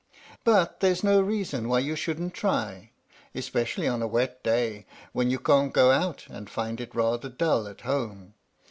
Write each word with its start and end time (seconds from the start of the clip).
But 0.43 0.79
there's 0.79 1.03
no 1.03 1.21
reason 1.21 1.69
why 1.69 1.77
you 1.81 1.95
shouldn't 1.95 2.33
try 2.33 2.89
especially 3.35 3.87
on 3.87 4.01
a 4.01 4.07
wet 4.07 4.41
day, 4.41 4.87
when 5.13 5.29
you 5.29 5.37
can't 5.37 5.71
go 5.71 5.91
out 5.91 6.25
and 6.27 6.49
find 6.49 6.81
it 6.81 6.95
rather 6.95 7.29
dull 7.29 7.67
at 7.67 7.81
home. 7.81 8.33